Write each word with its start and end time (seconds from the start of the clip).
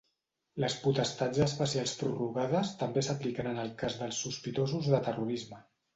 Les 0.61 0.75
potestats 0.85 1.41
especials 1.45 1.93
prorrogades 1.99 2.71
també 2.79 3.03
s'apliquen 3.09 3.51
en 3.53 3.61
el 3.65 3.69
cas 3.83 3.99
dels 4.01 4.23
sospitosos 4.29 4.89
de 4.95 5.03
terrorisme. 5.11 5.63